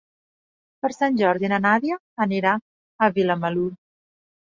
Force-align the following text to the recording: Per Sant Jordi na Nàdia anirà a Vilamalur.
Per 0.85 0.89
Sant 0.93 1.19
Jordi 1.19 1.51
na 1.53 1.59
Nàdia 1.65 1.97
anirà 2.25 2.53
a 2.57 3.11
Vilamalur. 3.19 3.67